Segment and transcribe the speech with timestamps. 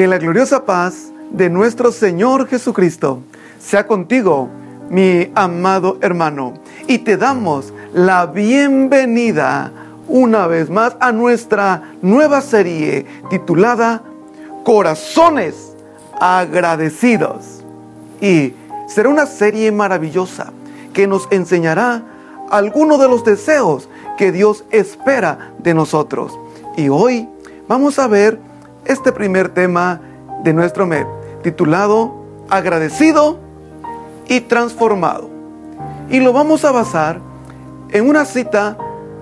[0.00, 3.20] Que la gloriosa paz de nuestro Señor Jesucristo
[3.58, 4.48] sea contigo,
[4.88, 6.54] mi amado hermano.
[6.86, 9.70] Y te damos la bienvenida
[10.08, 14.02] una vez más a nuestra nueva serie titulada
[14.64, 15.76] Corazones
[16.18, 17.62] agradecidos.
[18.22, 18.54] Y
[18.88, 20.50] será una serie maravillosa
[20.94, 22.02] que nos enseñará
[22.50, 26.38] algunos de los deseos que Dios espera de nosotros.
[26.78, 27.28] Y hoy
[27.68, 28.48] vamos a ver
[28.90, 30.00] este primer tema
[30.42, 31.06] de nuestro mes,
[31.42, 33.38] titulado Agradecido
[34.28, 35.30] y Transformado.
[36.10, 37.20] Y lo vamos a basar
[37.90, 38.76] en una cita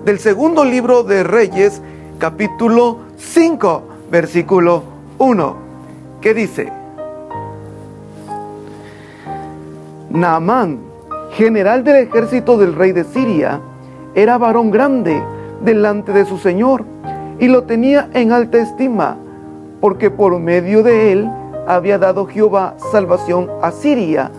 [0.05, 1.83] del segundo libro de Reyes,
[2.17, 4.83] capítulo 5, versículo
[5.19, 5.55] 1,
[6.19, 6.73] que dice,
[10.09, 10.79] Naamán,
[11.33, 13.61] general del ejército del rey de Siria,
[14.15, 15.21] era varón grande
[15.61, 16.85] delante de su señor
[17.39, 19.17] y lo tenía en alta estima,
[19.81, 21.29] porque por medio de él
[21.67, 24.31] había dado Jehová salvación a Siria.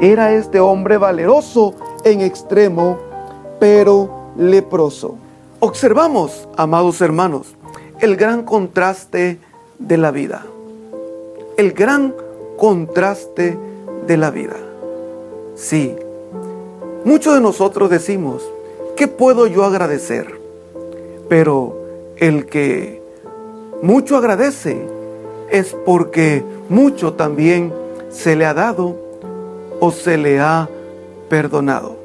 [0.00, 1.74] Era este hombre valeroso
[2.04, 2.98] en extremo,
[3.58, 5.16] pero leproso.
[5.60, 7.54] Observamos, amados hermanos,
[8.00, 9.38] el gran contraste
[9.78, 10.46] de la vida.
[11.58, 12.14] El gran
[12.56, 13.58] contraste
[14.06, 14.56] de la vida.
[15.54, 15.94] Sí,
[17.04, 18.42] muchos de nosotros decimos,
[18.96, 20.40] ¿qué puedo yo agradecer?
[21.28, 21.76] Pero
[22.16, 22.99] el que
[23.82, 24.86] mucho agradece
[25.50, 27.72] es porque mucho también
[28.10, 28.96] se le ha dado
[29.80, 30.68] o se le ha
[31.28, 31.96] perdonado.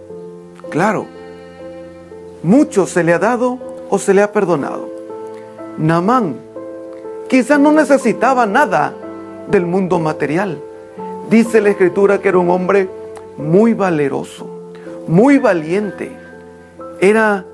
[0.69, 1.05] Claro,
[2.43, 3.59] mucho se le ha dado
[3.89, 4.89] o se le ha perdonado.
[5.77, 6.35] Namán
[7.27, 8.93] quizás no necesitaba nada
[9.49, 10.61] del mundo material.
[11.29, 12.87] Dice la escritura que era un hombre
[13.37, 14.47] muy valeroso,
[15.07, 16.11] muy valiente.
[17.01, 17.45] Era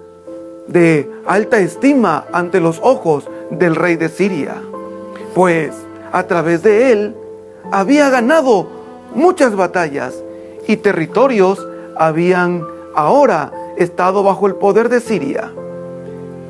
[0.68, 4.56] de alta estima ante los ojos del rey de Siria,
[5.36, 5.72] pues
[6.12, 7.16] a través de él
[7.72, 8.68] había ganado
[9.14, 10.24] muchas batallas
[10.68, 11.66] y territorios
[11.98, 15.52] habían ahora estado bajo el poder de Siria.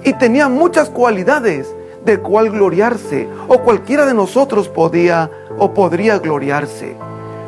[0.04, 1.76] Y tenía muchas cualidades
[2.06, 5.30] de cual gloriarse, o cualquiera de nosotros podía
[5.60, 6.96] o podría gloriarse.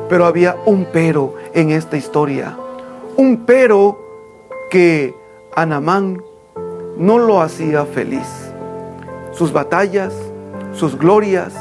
[0.09, 2.55] Pero había un pero en esta historia,
[3.17, 3.97] un pero
[4.69, 5.15] que
[5.55, 6.21] Anamán
[6.97, 8.42] no lo hacía feliz.
[9.33, 10.13] Sus batallas,
[10.73, 11.53] sus glorias,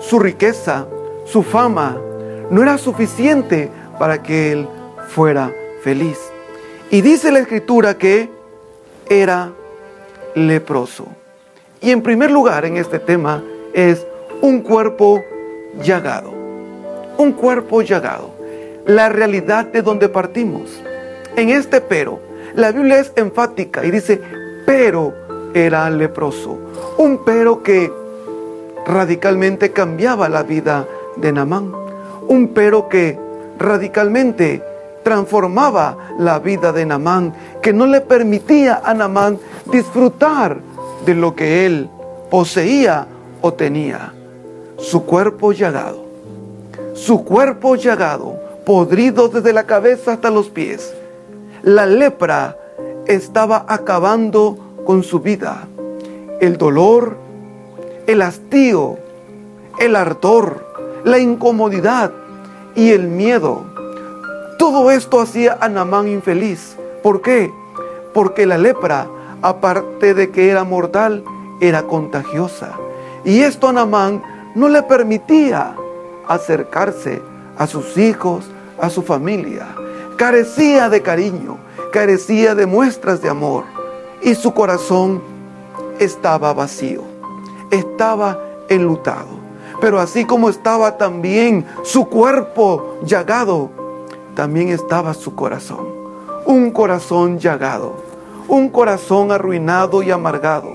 [0.00, 0.86] su riqueza,
[1.24, 1.96] su fama,
[2.50, 4.68] no era suficiente para que él
[5.08, 5.52] fuera
[5.82, 6.18] feliz.
[6.90, 8.28] Y dice la escritura que
[9.08, 9.52] era
[10.34, 11.06] leproso.
[11.80, 13.42] Y en primer lugar en este tema
[13.72, 14.06] es
[14.40, 15.22] un cuerpo
[15.82, 16.32] llagado.
[17.18, 18.30] Un cuerpo llagado.
[18.86, 20.82] La realidad de donde partimos.
[21.36, 22.20] En este pero,
[22.54, 24.20] la Biblia es enfática y dice,
[24.66, 25.14] pero
[25.54, 26.58] era leproso.
[26.98, 27.90] Un pero que
[28.86, 31.72] radicalmente cambiaba la vida de Namán.
[32.28, 33.18] Un pero que
[33.58, 34.62] radicalmente
[35.02, 39.38] transformaba la vida de Namán, que no le permitía a Namán
[39.70, 40.58] disfrutar
[41.06, 41.88] de lo que él
[42.30, 43.06] poseía
[43.40, 44.12] o tenía.
[44.78, 46.04] Su cuerpo llagado,
[46.94, 50.94] su cuerpo llagado, podrido desde la cabeza hasta los pies.
[51.62, 52.56] La lepra
[53.06, 55.66] estaba acabando con su vida.
[56.40, 57.16] El dolor,
[58.06, 58.98] el hastío,
[59.78, 60.64] el ardor,
[61.04, 62.12] la incomodidad
[62.74, 63.64] y el miedo.
[64.58, 66.76] Todo esto hacía a Namán infeliz.
[67.02, 67.50] ¿Por qué?
[68.12, 69.06] Porque la lepra,
[69.42, 71.24] aparte de que era mortal,
[71.60, 72.72] era contagiosa.
[73.24, 74.22] Y esto a Namán
[74.54, 75.74] no le permitía
[76.28, 77.22] acercarse
[77.56, 78.46] a sus hijos,
[78.80, 79.66] a su familia.
[80.16, 81.58] Carecía de cariño,
[81.92, 83.73] carecía de muestras de amor
[84.24, 85.22] y su corazón
[86.00, 87.02] estaba vacío,
[87.70, 89.44] estaba enlutado.
[89.80, 93.70] Pero así como estaba también su cuerpo llagado,
[94.34, 95.86] también estaba su corazón.
[96.46, 97.96] Un corazón llagado,
[98.48, 100.70] un corazón arruinado y amargado.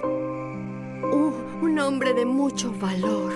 [1.11, 1.31] Uh,
[1.65, 3.33] un hombre de mucho valor.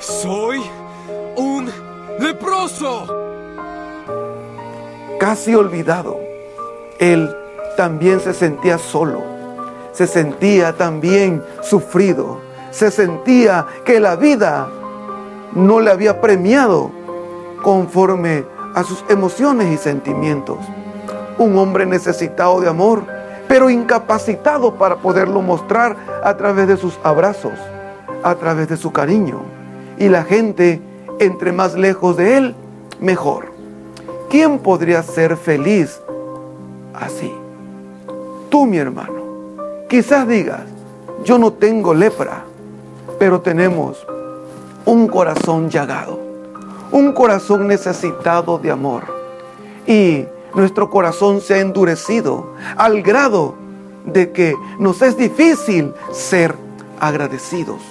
[0.00, 0.62] Soy
[1.36, 1.70] un
[2.18, 3.33] leproso.
[5.18, 6.18] Casi olvidado,
[6.98, 7.34] él
[7.76, 9.22] también se sentía solo,
[9.92, 12.40] se sentía también sufrido,
[12.70, 14.68] se sentía que la vida
[15.54, 16.90] no le había premiado
[17.62, 18.44] conforme
[18.74, 20.58] a sus emociones y sentimientos.
[21.38, 23.04] Un hombre necesitado de amor,
[23.46, 27.58] pero incapacitado para poderlo mostrar a través de sus abrazos,
[28.24, 29.42] a través de su cariño.
[29.96, 30.82] Y la gente
[31.20, 32.54] entre más lejos de Él,
[33.00, 33.53] mejor.
[34.34, 36.00] ¿Quién podría ser feliz
[36.92, 37.32] así?
[38.50, 39.14] Tú, mi hermano.
[39.88, 40.62] Quizás digas,
[41.22, 42.42] yo no tengo lepra,
[43.16, 44.04] pero tenemos
[44.86, 46.18] un corazón llagado,
[46.90, 49.04] un corazón necesitado de amor.
[49.86, 53.54] Y nuestro corazón se ha endurecido al grado
[54.04, 56.56] de que nos es difícil ser
[56.98, 57.82] agradecidos.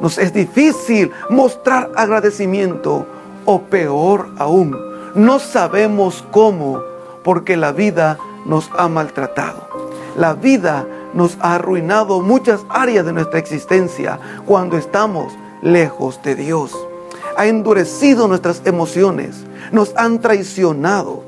[0.00, 3.04] Nos es difícil mostrar agradecimiento
[3.44, 6.82] o peor aún, no sabemos cómo
[7.22, 9.68] porque la vida nos ha maltratado.
[10.16, 16.76] La vida nos ha arruinado muchas áreas de nuestra existencia cuando estamos lejos de Dios.
[17.36, 21.22] Ha endurecido nuestras emociones, nos han traicionado,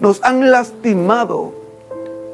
[0.00, 1.52] nos han lastimado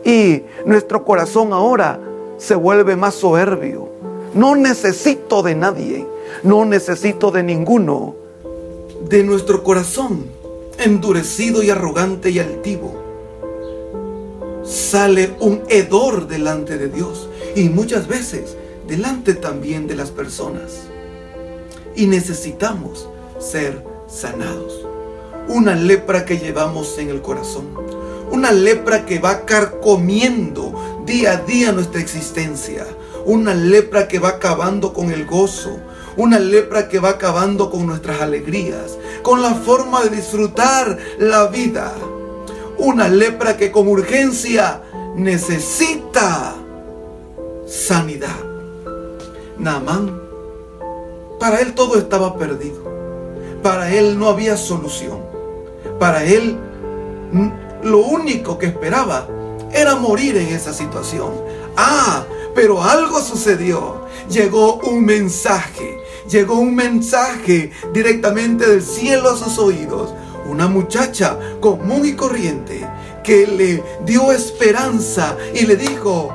[0.04, 1.98] y nuestro corazón ahora
[2.38, 3.88] se vuelve más soberbio.
[4.34, 6.06] No necesito de nadie,
[6.42, 8.14] no necesito de ninguno.
[9.08, 10.43] De nuestro corazón
[10.78, 13.04] endurecido y arrogante y altivo
[14.64, 18.56] sale un hedor delante de Dios y muchas veces
[18.88, 20.84] delante también de las personas.
[21.94, 24.86] Y necesitamos ser sanados.
[25.48, 27.66] Una lepra que llevamos en el corazón.
[28.30, 32.86] Una lepra que va carcomiendo día a día nuestra existencia.
[33.26, 35.78] Una lepra que va acabando con el gozo.
[36.16, 38.98] Una lepra que va acabando con nuestras alegrías.
[39.24, 41.92] Con la forma de disfrutar la vida
[42.78, 44.82] una lepra que con urgencia
[45.16, 46.54] necesita
[47.66, 48.36] sanidad.
[49.58, 50.20] Naamán,
[51.40, 52.84] para él todo estaba perdido.
[53.62, 55.18] Para él no había solución.
[55.98, 56.58] Para él
[57.82, 59.26] lo único que esperaba
[59.72, 61.32] era morir en esa situación.
[61.76, 62.24] Ah,
[62.54, 64.04] pero algo sucedió.
[64.28, 66.03] Llegó un mensaje.
[66.28, 70.14] Llegó un mensaje directamente del cielo a sus oídos
[70.46, 72.86] una muchacha común y corriente
[73.22, 76.34] que le dio esperanza y le dijo,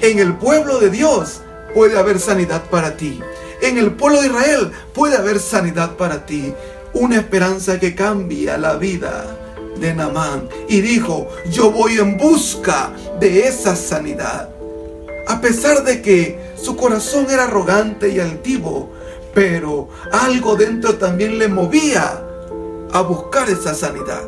[0.00, 1.40] en el pueblo de Dios
[1.74, 3.20] puede haber sanidad para ti.
[3.62, 6.52] En el pueblo de Israel puede haber sanidad para ti.
[6.92, 9.36] Una esperanza que cambia la vida
[9.78, 10.48] de Naamán.
[10.68, 12.90] Y dijo, yo voy en busca
[13.20, 14.50] de esa sanidad.
[15.28, 18.90] A pesar de que su corazón era arrogante y altivo,
[19.34, 22.22] pero algo dentro también le movía
[22.92, 24.22] a buscar esa sanidad.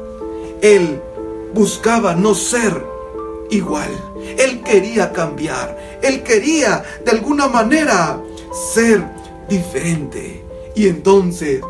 [0.61, 1.01] Él
[1.55, 2.83] buscaba no ser
[3.51, 3.91] igual.
[4.39, 5.99] Él quería cambiar.
[6.03, 8.21] Él quería de alguna manera
[8.73, 9.05] ser
[9.49, 10.45] diferente.
[10.75, 11.61] Y entonces,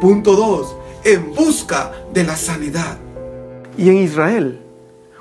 [0.00, 2.98] punto dos, en busca de la sanidad.
[3.78, 4.60] Y en Israel,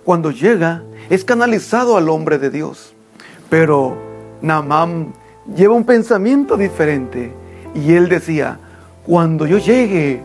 [0.04, 2.94] cuando llega, es canalizado al hombre de Dios.
[3.50, 3.98] Pero
[4.42, 5.14] Naamán
[5.56, 7.41] lleva un pensamiento diferente.
[7.74, 8.60] Y él decía,
[9.06, 10.22] cuando yo llegue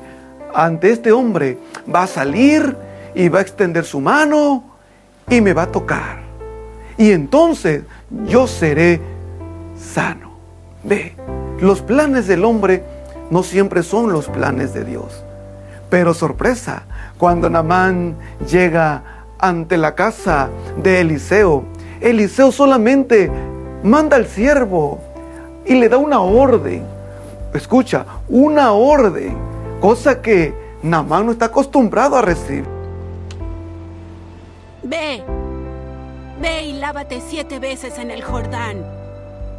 [0.55, 1.59] ante este hombre,
[1.93, 2.77] va a salir
[3.15, 4.65] y va a extender su mano
[5.29, 6.21] y me va a tocar.
[6.99, 7.83] Y entonces
[8.27, 9.01] yo seré
[9.79, 10.33] sano.
[10.83, 11.15] Ve,
[11.61, 12.83] los planes del hombre
[13.31, 15.25] no siempre son los planes de Dios.
[15.91, 16.85] Pero sorpresa,
[17.19, 18.17] cuando Namán
[18.49, 19.03] llega
[19.39, 20.49] ante la casa
[20.83, 21.65] de Eliseo,
[22.01, 23.31] Eliseo solamente
[23.83, 25.01] manda al siervo
[25.65, 26.96] y le da una orden.
[27.57, 29.37] Escucha, una orden
[29.81, 32.65] cosa que Namán no está acostumbrado a recibir.
[34.83, 35.23] Ve,
[36.41, 38.85] ve y lávate siete veces en el Jordán,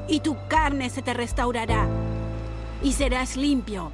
[0.08, 1.86] y tu carne se te restaurará,
[2.84, 3.92] y serás limpio.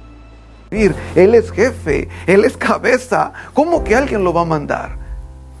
[0.70, 3.32] Él es jefe, él es cabeza.
[3.52, 4.96] ¿Cómo que alguien lo va a mandar?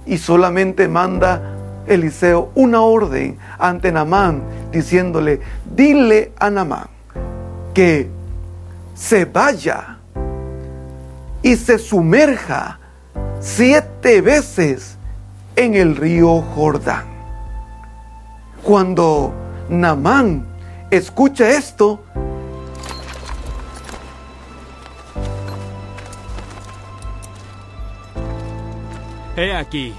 [0.06, 5.40] Y solamente manda Eliseo una orden ante Namán, diciéndole,
[5.74, 6.88] dile a Namán
[7.74, 8.08] que
[8.94, 9.98] se vaya
[11.42, 12.78] y se sumerja
[13.40, 14.96] siete veces
[15.56, 17.06] en el río Jordán.
[18.62, 19.34] Cuando
[19.68, 20.46] Namán
[20.90, 22.00] escucha esto,
[29.36, 29.92] He aquí.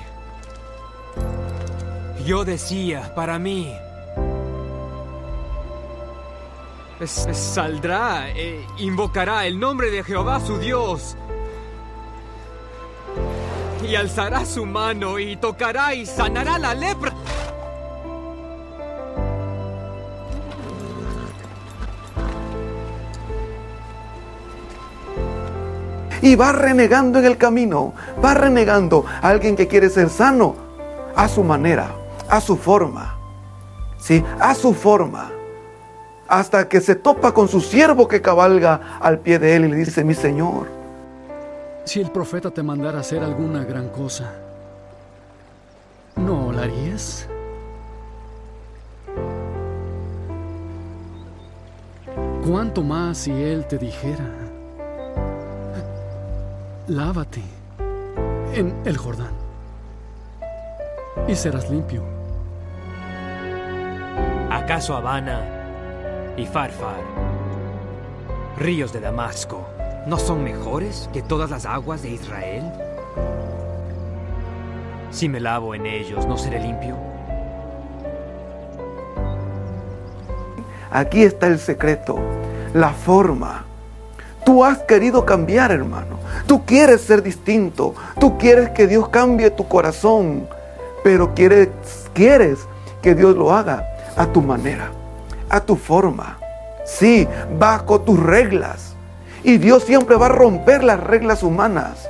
[2.26, 3.76] Yo decía para mí.
[7.04, 11.18] Saldrá e invocará el nombre de Jehová su Dios
[13.88, 17.14] y alzará su mano y tocará y sanará la lepra.
[26.22, 30.56] Y va renegando en el camino, va renegando a alguien que quiere ser sano
[31.16, 31.92] a su manera,
[32.30, 33.18] a su forma,
[33.98, 34.24] ¿sí?
[34.40, 35.32] A su forma.
[36.28, 39.76] Hasta que se topa con su siervo que cabalga al pie de él y le
[39.76, 40.68] dice, mi Señor,
[41.84, 44.34] si el profeta te mandara hacer alguna gran cosa,
[46.16, 47.28] ¿no la harías?
[52.48, 54.26] ¿Cuánto más si él te dijera,
[56.88, 57.42] lávate
[58.54, 59.34] en el Jordán
[61.28, 62.04] y serás limpio?
[64.50, 65.55] ¿Acaso Habana
[66.38, 67.02] y Farfar,
[68.58, 69.68] ríos de Damasco,
[70.06, 72.64] no son mejores que todas las aguas de Israel?
[75.12, 76.98] Si me lavo en ellos, ¿no seré limpio?
[80.92, 82.18] Aquí está el secreto,
[82.74, 83.66] la forma.
[84.46, 86.20] Tú has querido cambiar, hermano.
[86.48, 87.96] Tú quieres ser distinto.
[88.20, 90.48] Tú quieres que Dios cambie tu corazón.
[91.04, 91.70] Pero quieres,
[92.14, 92.60] quieres
[93.02, 93.84] que Dios lo haga
[94.16, 94.90] a tu manera,
[95.50, 96.38] a tu forma.
[96.86, 98.96] Sí, bajo tus reglas.
[99.44, 102.08] Y Dios siempre va a romper las reglas humanas.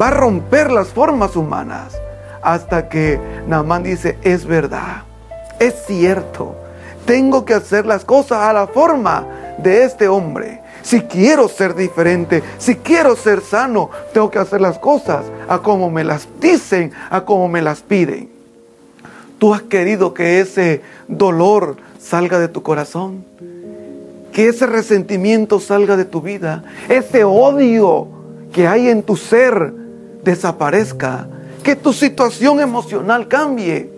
[0.00, 1.96] Va a romper las formas humanas.
[2.42, 5.02] Hasta que Naamán dice, es verdad,
[5.58, 6.54] es cierto.
[7.06, 9.26] Tengo que hacer las cosas a la forma
[9.58, 10.60] de este hombre.
[10.82, 15.90] Si quiero ser diferente, si quiero ser sano, tengo que hacer las cosas a como
[15.90, 18.28] me las dicen, a como me las piden.
[19.38, 23.24] Tú has querido que ese dolor salga de tu corazón,
[24.32, 28.08] que ese resentimiento salga de tu vida, ese odio
[28.52, 29.72] que hay en tu ser
[30.22, 31.28] desaparezca,
[31.62, 33.90] que tu situación emocional cambie.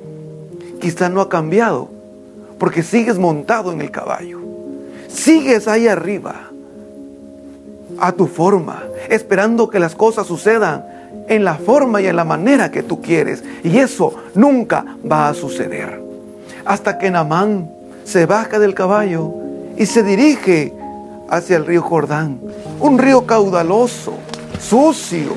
[0.80, 1.88] Quizá no ha cambiado
[2.58, 4.38] porque sigues montado en el caballo,
[5.08, 6.50] sigues ahí arriba
[7.98, 10.84] a tu forma, esperando que las cosas sucedan
[11.28, 13.42] en la forma y en la manera que tú quieres.
[13.64, 16.00] Y eso nunca va a suceder.
[16.64, 17.75] Hasta que Namán
[18.06, 19.34] se baja del caballo
[19.76, 20.72] y se dirige
[21.28, 22.40] hacia el río Jordán.
[22.80, 24.14] Un río caudaloso,
[24.60, 25.32] sucio,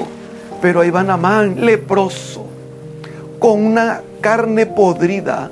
[0.62, 2.46] pero ahí va Namán leproso,
[3.40, 5.50] con una carne podrida,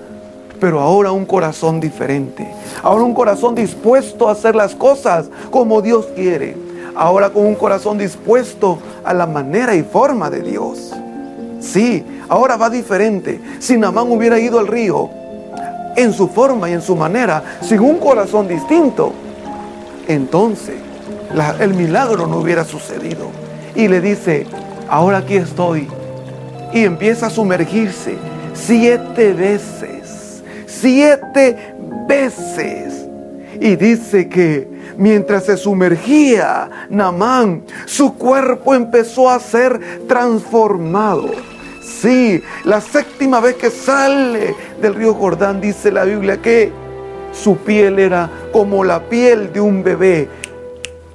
[0.60, 2.48] pero ahora un corazón diferente.
[2.84, 7.98] Ahora un corazón dispuesto a hacer las cosas como Dios quiere ahora con un corazón
[7.98, 10.92] dispuesto a la manera y forma de Dios.
[11.60, 13.40] Sí, ahora va diferente.
[13.60, 15.10] Si Namán hubiera ido al río
[15.98, 19.12] en su forma y en su manera, sin un corazón distinto,
[20.08, 20.76] entonces
[21.60, 23.30] el milagro no hubiera sucedido.
[23.76, 24.46] Y le dice,
[24.88, 25.90] ahora aquí estoy.
[26.74, 28.16] Y empieza a sumergirse
[28.54, 31.76] siete veces, siete
[32.08, 33.06] veces.
[33.60, 41.30] Y dice que Mientras se sumergía Namán, su cuerpo empezó a ser transformado.
[41.88, 46.72] Sí, la séptima vez que sale del río Jordán, dice la Biblia que
[47.32, 50.28] su piel era como la piel de un bebé.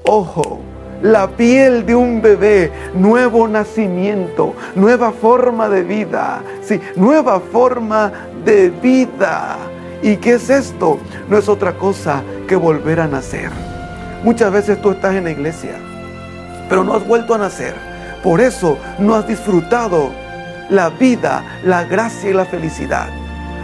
[0.04, 0.60] Ojo,
[1.02, 8.10] la piel de un bebé, nuevo nacimiento, nueva forma de vida, sí, nueva forma
[8.44, 9.58] de vida.
[10.02, 10.98] ¿Y qué es esto?
[11.28, 13.50] No es otra cosa que volver a nacer.
[14.24, 15.76] Muchas veces tú estás en la iglesia,
[16.68, 17.74] pero no has vuelto a nacer.
[18.22, 20.21] Por eso no has disfrutado
[20.72, 23.08] la vida, la gracia y la felicidad.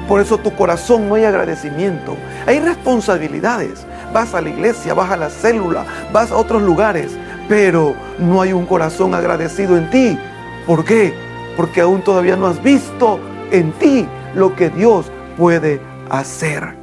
[0.06, 2.16] Por eso tu corazón no hay agradecimiento.
[2.46, 3.86] Hay responsabilidades.
[4.12, 7.12] Vas a la iglesia, vas a la célula, vas a otros lugares,
[7.48, 10.18] pero no hay un corazón agradecido en ti.
[10.66, 11.14] ¿Por qué?
[11.56, 13.18] Porque aún todavía no has visto
[13.50, 16.77] en ti lo que Dios puede hacer.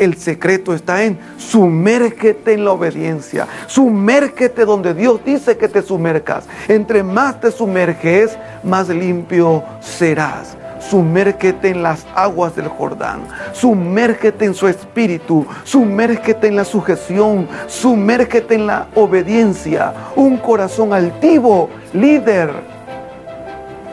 [0.00, 3.46] El secreto está en sumérgete en la obediencia.
[3.66, 6.46] Sumérgete donde Dios dice que te sumercas.
[6.68, 10.56] Entre más te sumerges, más limpio serás.
[10.80, 13.20] Sumérgete en las aguas del Jordán.
[13.52, 15.46] Sumérgete en su espíritu.
[15.64, 17.46] Sumérgete en la sujeción.
[17.66, 19.92] Sumérgete en la obediencia.
[20.16, 22.50] Un corazón altivo, líder,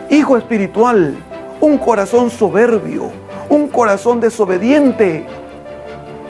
[0.10, 1.18] hijo espiritual.
[1.60, 3.12] Un corazón soberbio.
[3.50, 5.26] Un corazón desobediente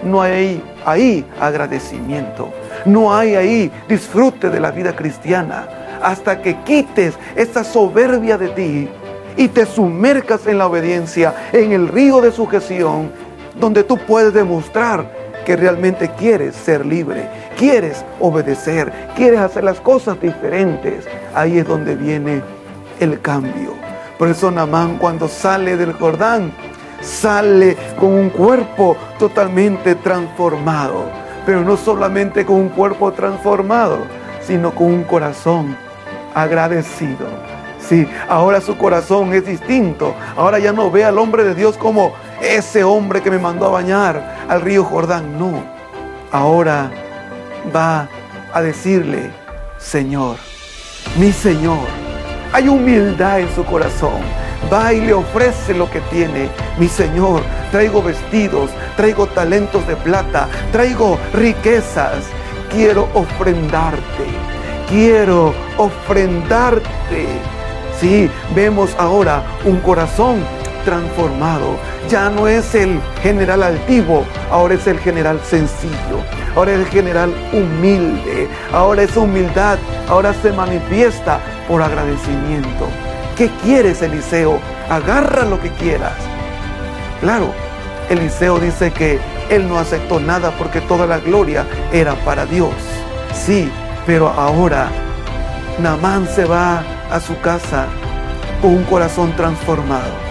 [0.08, 2.52] no hay ahí agradecimiento,
[2.86, 5.68] no hay ahí disfrute de la vida cristiana,
[6.02, 8.90] hasta que quites esa soberbia de ti
[9.36, 13.12] y te sumercas en la obediencia, en el río de sujeción,
[13.60, 15.12] donde tú puedes demostrar
[15.46, 21.06] que realmente quieres ser libre, quieres obedecer, quieres hacer las cosas diferentes.
[21.34, 22.42] Ahí es donde viene
[23.00, 23.74] el cambio.
[24.18, 26.52] Por eso Namán cuando sale del Jordán,
[27.02, 31.06] sale con un cuerpo totalmente transformado.
[31.46, 34.00] Pero no solamente con un cuerpo transformado,
[34.42, 35.76] sino con un corazón
[36.34, 37.28] agradecido.
[37.80, 40.14] Sí, ahora su corazón es distinto.
[40.36, 43.70] Ahora ya no ve al hombre de Dios como ese hombre que me mandó a
[43.70, 45.40] bañar al río Jordán.
[45.40, 45.64] No.
[46.32, 46.92] Ahora
[47.74, 48.10] va
[48.54, 49.32] a decirle,
[49.78, 50.38] Señor,
[51.18, 51.88] mi Señor.
[52.52, 54.22] Hay humildad en su corazón
[54.72, 56.50] va y le ofrece lo que tiene.
[56.78, 62.26] Mi Señor, traigo vestidos, traigo talentos de plata, traigo riquezas.
[62.72, 64.26] Quiero ofrendarte.
[64.90, 67.28] Quiero ofrendarte.
[68.00, 70.44] Sí, vemos ahora un corazón
[70.86, 71.78] transformado.
[72.10, 76.22] Ya no es el general altivo, ahora es el general sencillo.
[76.56, 78.48] Ahora es el general humilde.
[78.72, 82.88] Ahora esa humildad, ahora se manifiesta por agradecimiento.
[83.38, 84.60] ¿Qué quieres, Eliseo?
[84.90, 86.14] Agarra lo que quieras.
[87.22, 87.54] Claro,
[88.10, 92.74] Eliseo dice que él no aceptó nada porque toda la gloria era para Dios.
[93.34, 93.70] Sí,
[94.06, 94.90] pero ahora
[95.80, 97.86] Namán se va a su casa
[98.62, 100.28] con un corazón transformado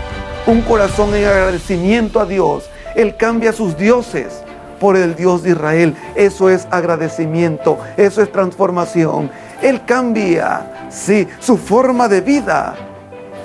[0.47, 2.71] un corazón en agradecimiento a Dios.
[2.95, 4.43] Él cambia sus dioses
[4.79, 5.97] por el Dios de Israel.
[6.15, 9.31] Eso es agradecimiento, eso es transformación.
[9.61, 12.75] Él cambia, sí, su forma de vida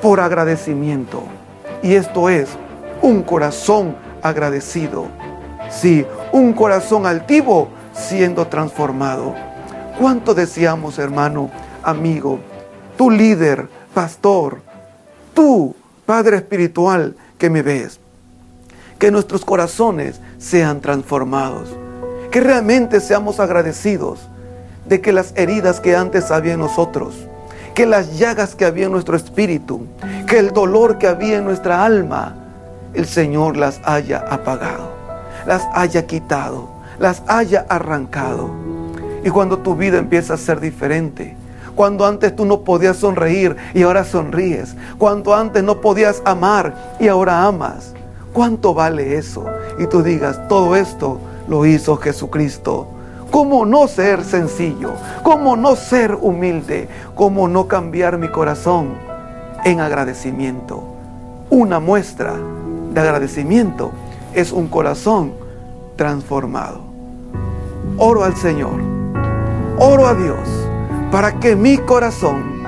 [0.01, 1.23] por agradecimiento.
[1.83, 2.49] Y esto es
[3.01, 5.07] un corazón agradecido.
[5.69, 9.33] Sí, un corazón altivo siendo transformado.
[9.99, 11.49] ¿Cuánto deseamos, hermano,
[11.83, 12.39] amigo,
[12.97, 14.61] tu líder, pastor,
[15.33, 18.01] tú Padre espiritual que me ves,
[18.99, 21.69] que nuestros corazones sean transformados,
[22.31, 24.27] que realmente seamos agradecidos
[24.85, 27.15] de que las heridas que antes había en nosotros,
[27.73, 29.85] que las llagas que había en nuestro espíritu,
[30.27, 32.35] que el dolor que había en nuestra alma,
[32.93, 34.91] el Señor las haya apagado,
[35.45, 38.49] las haya quitado, las haya arrancado.
[39.23, 41.35] Y cuando tu vida empieza a ser diferente,
[41.75, 44.75] cuando antes tú no podías sonreír y ahora sonríes.
[44.97, 47.93] Cuando antes no podías amar y ahora amas.
[48.33, 49.45] ¿Cuánto vale eso?
[49.79, 52.87] Y tú digas, todo esto lo hizo Jesucristo.
[53.31, 54.93] ¿Cómo no ser sencillo?
[55.23, 56.87] ¿Cómo no ser humilde?
[57.15, 58.93] ¿Cómo no cambiar mi corazón
[59.63, 60.83] en agradecimiento?
[61.49, 62.35] Una muestra
[62.93, 63.91] de agradecimiento
[64.33, 65.33] es un corazón
[65.95, 66.81] transformado.
[67.97, 68.79] Oro al Señor.
[69.79, 70.47] Oro a Dios
[71.11, 72.63] para que mi corazón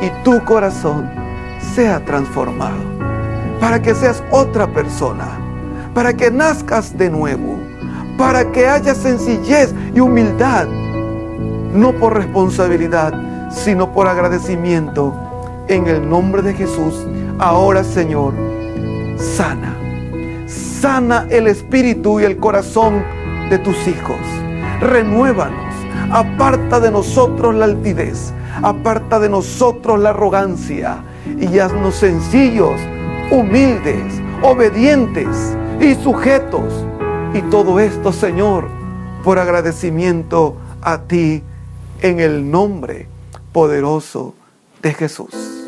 [0.00, 1.10] y tu corazón
[1.74, 2.78] sea transformado,
[3.60, 5.26] para que seas otra persona,
[5.92, 7.58] para que nazcas de nuevo,
[8.20, 10.68] para que haya sencillez y humildad,
[11.72, 13.14] no por responsabilidad,
[13.50, 15.14] sino por agradecimiento.
[15.68, 17.06] En el nombre de Jesús,
[17.38, 18.34] ahora Señor,
[19.16, 19.74] sana,
[20.46, 23.02] sana el espíritu y el corazón
[23.48, 24.20] de tus hijos,
[24.80, 25.74] renuévanos.
[26.10, 31.04] Aparta de nosotros la altivez, aparta de nosotros la arrogancia.
[31.38, 32.78] Y haznos sencillos,
[33.30, 36.84] humildes, obedientes y sujetos.
[37.32, 38.68] Y todo esto, Señor,
[39.22, 41.42] por agradecimiento a ti
[42.02, 43.06] en el nombre
[43.52, 44.34] poderoso
[44.82, 45.59] de Jesús.